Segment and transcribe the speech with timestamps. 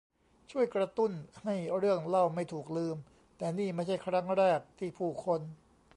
[0.51, 1.11] ช่วยกระตุ้น
[1.43, 2.97] ให้เรื่องเล่าไม่ถูกลืม
[3.37, 5.41] แต่นี่ไม่ใช่ครั้งแรกที่ผู้คน